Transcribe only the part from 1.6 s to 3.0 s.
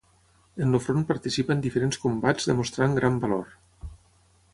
diferents combats demostrant